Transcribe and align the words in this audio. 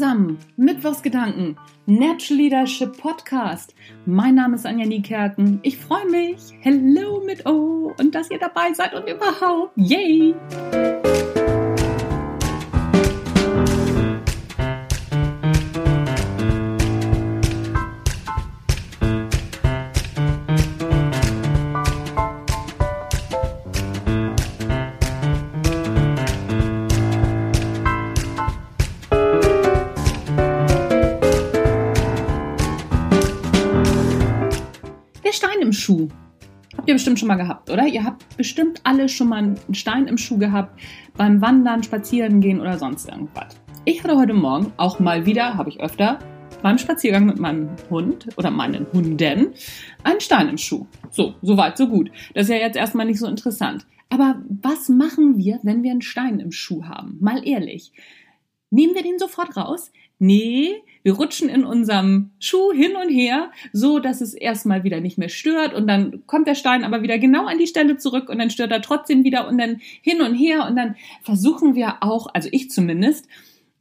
zusammen, 0.00 0.38
Mittwochsgedanken, 0.56 1.58
Natural 1.84 2.38
Leadership 2.38 2.96
Podcast. 2.96 3.74
Mein 4.06 4.34
Name 4.34 4.54
ist 4.54 4.64
Anja 4.64 4.86
Niekerken. 4.86 5.60
Ich 5.62 5.76
freue 5.76 6.06
mich. 6.06 6.40
Hello 6.62 7.22
mit 7.26 7.44
O 7.44 7.92
und 7.98 8.14
dass 8.14 8.30
ihr 8.30 8.38
dabei 8.38 8.72
seid 8.72 8.94
und 8.94 9.06
überhaupt. 9.06 9.72
Yay! 9.76 10.34
Der 35.30 35.36
Stein 35.36 35.60
im 35.60 35.72
Schuh. 35.72 36.08
Habt 36.76 36.88
ihr 36.88 36.94
bestimmt 36.94 37.20
schon 37.20 37.28
mal 37.28 37.36
gehabt, 37.36 37.70
oder? 37.70 37.86
Ihr 37.86 38.02
habt 38.02 38.36
bestimmt 38.36 38.80
alle 38.82 39.08
schon 39.08 39.28
mal 39.28 39.38
einen 39.38 39.74
Stein 39.74 40.08
im 40.08 40.18
Schuh 40.18 40.38
gehabt 40.38 40.80
beim 41.16 41.40
Wandern, 41.40 41.84
Spazieren 41.84 42.40
gehen 42.40 42.60
oder 42.60 42.78
sonst 42.78 43.08
irgendwas. 43.08 43.56
Ich 43.84 44.02
hatte 44.02 44.16
heute 44.16 44.34
Morgen 44.34 44.72
auch 44.76 44.98
mal 44.98 45.26
wieder, 45.26 45.54
habe 45.54 45.70
ich 45.70 45.78
öfter, 45.78 46.18
beim 46.62 46.78
Spaziergang 46.78 47.26
mit 47.26 47.38
meinem 47.38 47.68
Hund 47.90 48.26
oder 48.38 48.50
meinen 48.50 48.88
Hunden 48.92 49.54
einen 50.02 50.20
Stein 50.20 50.48
im 50.48 50.58
Schuh. 50.58 50.88
So, 51.10 51.36
so 51.42 51.56
weit, 51.56 51.78
so 51.78 51.86
gut. 51.86 52.10
Das 52.34 52.46
ist 52.46 52.50
ja 52.50 52.56
jetzt 52.56 52.76
erstmal 52.76 53.06
nicht 53.06 53.20
so 53.20 53.28
interessant. 53.28 53.86
Aber 54.08 54.42
was 54.48 54.88
machen 54.88 55.38
wir, 55.38 55.60
wenn 55.62 55.84
wir 55.84 55.92
einen 55.92 56.02
Stein 56.02 56.40
im 56.40 56.50
Schuh 56.50 56.86
haben? 56.86 57.18
Mal 57.20 57.46
ehrlich. 57.46 57.92
Nehmen 58.70 58.96
wir 58.96 59.04
den 59.04 59.20
sofort 59.20 59.56
raus? 59.56 59.92
Nee, 60.18 60.82
wir 61.02 61.14
rutschen 61.14 61.48
in 61.48 61.64
unserem 61.64 62.30
Schuh 62.38 62.72
hin 62.72 62.96
und 62.96 63.08
her, 63.08 63.50
so 63.72 63.98
dass 63.98 64.20
es 64.20 64.34
erstmal 64.34 64.84
wieder 64.84 65.00
nicht 65.00 65.18
mehr 65.18 65.28
stört 65.28 65.74
und 65.74 65.86
dann 65.86 66.26
kommt 66.26 66.46
der 66.46 66.54
Stein 66.54 66.84
aber 66.84 67.02
wieder 67.02 67.18
genau 67.18 67.46
an 67.46 67.58
die 67.58 67.66
Stelle 67.66 67.96
zurück 67.96 68.28
und 68.28 68.38
dann 68.38 68.50
stört 68.50 68.72
er 68.72 68.82
trotzdem 68.82 69.24
wieder 69.24 69.48
und 69.48 69.58
dann 69.58 69.80
hin 70.02 70.20
und 70.20 70.34
her 70.34 70.66
und 70.68 70.76
dann 70.76 70.96
versuchen 71.22 71.74
wir 71.74 72.02
auch, 72.02 72.28
also 72.34 72.48
ich 72.52 72.70
zumindest, 72.70 73.26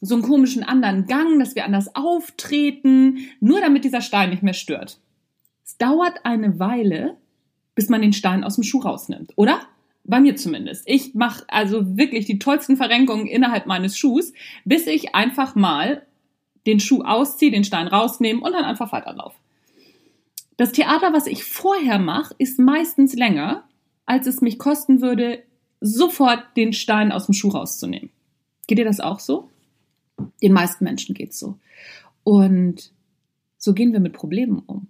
so 0.00 0.14
einen 0.14 0.22
komischen 0.22 0.62
anderen 0.62 1.06
Gang, 1.06 1.38
dass 1.38 1.54
wir 1.54 1.64
anders 1.64 1.94
auftreten, 1.94 3.18
nur 3.40 3.60
damit 3.60 3.84
dieser 3.84 4.00
Stein 4.00 4.30
nicht 4.30 4.42
mehr 4.42 4.54
stört. 4.54 4.98
Es 5.64 5.76
dauert 5.76 6.24
eine 6.24 6.58
Weile, 6.58 7.16
bis 7.74 7.88
man 7.88 8.02
den 8.02 8.12
Stein 8.12 8.44
aus 8.44 8.54
dem 8.54 8.64
Schuh 8.64 8.80
rausnimmt, 8.80 9.32
oder? 9.36 9.60
Bei 10.04 10.18
mir 10.18 10.34
zumindest. 10.36 10.84
Ich 10.86 11.14
mache 11.14 11.44
also 11.48 11.96
wirklich 11.98 12.24
die 12.24 12.38
tollsten 12.38 12.76
Verrenkungen 12.76 13.26
innerhalb 13.26 13.66
meines 13.66 13.98
Schuhs, 13.98 14.32
bis 14.64 14.86
ich 14.86 15.14
einfach 15.14 15.54
mal 15.54 16.06
den 16.66 16.80
Schuh 16.80 17.02
ausziehe, 17.02 17.50
den 17.50 17.64
Stein 17.64 17.88
rausnehme 17.88 18.40
und 18.40 18.52
dann 18.52 18.64
einfach 18.64 18.92
weiterlaufe. 18.92 19.36
Das 20.56 20.72
Theater, 20.72 21.12
was 21.12 21.26
ich 21.26 21.44
vorher 21.44 21.98
mache, 21.98 22.34
ist 22.38 22.58
meistens 22.58 23.14
länger, 23.14 23.64
als 24.04 24.26
es 24.26 24.42
mich 24.42 24.58
kosten 24.58 25.00
würde, 25.00 25.42
sofort 25.80 26.42
den 26.56 26.72
Stein 26.72 27.12
aus 27.12 27.26
dem 27.26 27.32
Schuh 27.32 27.48
rauszunehmen. 27.48 28.10
Geht 28.66 28.78
dir 28.78 28.84
das 28.84 29.00
auch 29.00 29.20
so? 29.20 29.48
Den 30.42 30.52
meisten 30.52 30.84
Menschen 30.84 31.14
geht's 31.14 31.38
so. 31.38 31.58
Und 32.24 32.92
so 33.56 33.72
gehen 33.72 33.92
wir 33.92 34.00
mit 34.00 34.12
Problemen 34.12 34.58
um. 34.66 34.88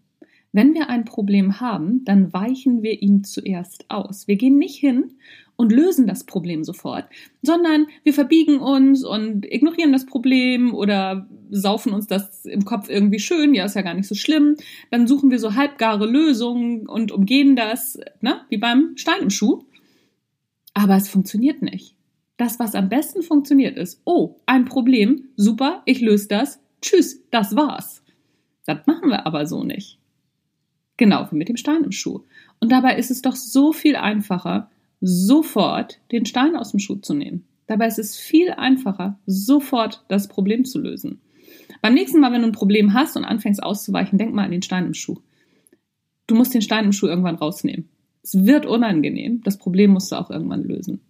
Wenn 0.53 0.75
wir 0.75 0.89
ein 0.89 1.05
Problem 1.05 1.61
haben, 1.61 2.05
dann 2.05 2.33
weichen 2.33 2.83
wir 2.83 3.01
ihm 3.03 3.23
zuerst 3.23 3.85
aus. 3.89 4.27
Wir 4.27 4.37
gehen 4.37 4.59
nicht 4.59 4.77
hin 4.77 5.13
und 5.55 5.73
lösen 5.73 6.07
das 6.07 6.25
Problem 6.25 6.65
sofort, 6.65 7.05
sondern 7.43 7.87
wir 8.03 8.15
verbiegen 8.15 8.59
uns 8.59 9.05
und 9.05 9.45
ignorieren 9.45 9.93
das 9.93 10.07
Problem 10.07 10.75
oder 10.75 11.29
saufen 11.51 11.93
uns 11.93 12.07
das 12.07 12.47
im 12.47 12.65
Kopf 12.65 12.89
irgendwie 12.89 13.21
schön, 13.21 13.55
ja, 13.55 13.67
ist 13.67 13.77
ja 13.77 13.83
gar 13.83 13.95
nicht 13.95 14.09
so 14.09 14.15
schlimm. 14.15 14.57
Dann 14.91 15.07
suchen 15.07 15.31
wir 15.31 15.39
so 15.39 15.55
halbgare 15.55 16.07
Lösungen 16.07 16.89
und 16.89 17.13
umgehen 17.13 17.57
das, 17.57 18.01
ne, 18.21 18.41
wie 18.49 18.57
beim 18.57 18.97
Stein 18.97 19.23
im 19.23 19.31
Schuh. 19.31 19.65
Aber 20.75 20.97
es 20.97 21.09
funktioniert 21.09 21.63
nicht. 21.63 21.95
Das, 22.39 22.59
was 22.59 22.75
am 22.75 22.89
besten 22.89 23.23
funktioniert, 23.23 23.77
ist, 23.77 24.01
oh, 24.05 24.37
ein 24.47 24.65
Problem, 24.65 25.29
super, 25.37 25.83
ich 25.85 26.01
löse 26.01 26.27
das, 26.29 26.59
tschüss, 26.81 27.23
das 27.31 27.55
war's. 27.55 28.03
Das 28.65 28.87
machen 28.87 29.11
wir 29.11 29.27
aber 29.27 29.45
so 29.47 29.63
nicht. 29.63 30.00
Genau, 31.01 31.27
wie 31.31 31.37
mit 31.37 31.49
dem 31.49 31.57
Stein 31.57 31.83
im 31.83 31.93
Schuh. 31.93 32.25
Und 32.61 32.71
dabei 32.71 32.99
ist 32.99 33.11
es 33.11 33.23
doch 33.23 33.35
so 33.35 33.73
viel 33.73 33.97
einfacher, 33.97 34.69
sofort 35.01 35.99
den 36.13 36.27
Stein 36.27 36.57
aus 36.57 36.73
dem 36.73 36.79
Schuh 36.79 36.97
zu 36.97 37.15
nehmen. 37.15 37.47
Dabei 37.67 37.87
ist 37.87 37.99
es 37.99 38.19
viel 38.19 38.51
einfacher, 38.51 39.19
sofort 39.25 40.05
das 40.09 40.29
Problem 40.29 40.67
zu 40.67 40.79
lösen. 40.79 41.23
Beim 41.81 41.95
nächsten 41.95 42.21
Mal, 42.21 42.33
wenn 42.33 42.43
du 42.43 42.49
ein 42.49 42.53
Problem 42.53 42.93
hast 42.93 43.17
und 43.17 43.25
anfängst 43.25 43.63
auszuweichen, 43.63 44.19
denk 44.19 44.35
mal 44.35 44.45
an 44.45 44.51
den 44.51 44.61
Stein 44.61 44.85
im 44.85 44.93
Schuh. 44.93 45.17
Du 46.27 46.35
musst 46.35 46.53
den 46.53 46.61
Stein 46.61 46.85
im 46.85 46.93
Schuh 46.93 47.07
irgendwann 47.07 47.37
rausnehmen. 47.37 47.89
Es 48.23 48.45
wird 48.45 48.67
unangenehm. 48.67 49.41
Das 49.43 49.57
Problem 49.57 49.93
musst 49.93 50.13
du 50.13 50.17
auch 50.17 50.29
irgendwann 50.29 50.65
lösen. 50.65 51.01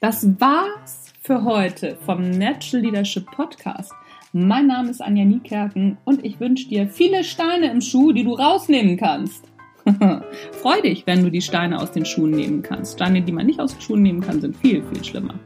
Das 0.00 0.38
war's 0.38 1.14
für 1.22 1.44
heute 1.44 1.96
vom 2.04 2.28
Natural 2.28 2.84
Leadership 2.84 3.24
Podcast. 3.30 3.90
Mein 4.38 4.66
Name 4.66 4.90
ist 4.90 5.00
Anja 5.00 5.24
Niekerken 5.24 5.96
und 6.04 6.22
ich 6.22 6.38
wünsche 6.40 6.68
dir 6.68 6.88
viele 6.88 7.24
Steine 7.24 7.70
im 7.70 7.80
Schuh, 7.80 8.12
die 8.12 8.22
du 8.22 8.34
rausnehmen 8.34 8.98
kannst. 8.98 9.50
Freu 10.52 10.82
dich, 10.82 11.06
wenn 11.06 11.24
du 11.24 11.30
die 11.30 11.40
Steine 11.40 11.80
aus 11.80 11.90
den 11.90 12.04
Schuhen 12.04 12.32
nehmen 12.32 12.60
kannst. 12.60 12.96
Steine, 12.96 13.22
die 13.22 13.32
man 13.32 13.46
nicht 13.46 13.60
aus 13.60 13.72
den 13.72 13.80
Schuhen 13.80 14.02
nehmen 14.02 14.20
kann, 14.20 14.42
sind 14.42 14.54
viel, 14.58 14.82
viel 14.92 15.02
schlimmer. 15.02 15.36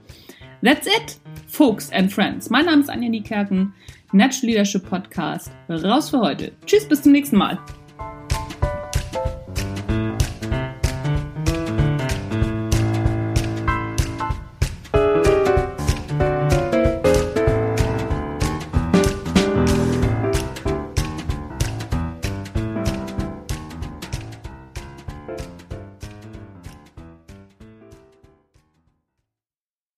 That's 0.65 0.89
it, 0.89 1.21
folks 1.47 1.93
and 1.93 2.13
friends. 2.13 2.51
Mein 2.51 2.65
Name 2.65 2.83
ist 2.83 2.91
Anja 2.91 3.09
Niekerken, 3.09 3.73
Natural 4.11 4.51
Leadership 4.51 4.91
Podcast. 4.91 5.53
Raus 5.69 6.11
für 6.11 6.19
heute. 6.19 6.51
Tschüss, 6.67 6.89
bis 6.89 7.03
zum 7.03 7.13
nächsten 7.13 7.37
Mal. 7.37 7.61